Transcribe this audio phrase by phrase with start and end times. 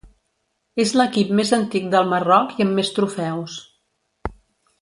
[0.83, 3.63] És l'equip més antic del Marroc i amb més trofeus.